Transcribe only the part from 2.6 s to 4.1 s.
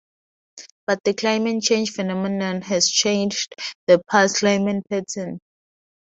has changed the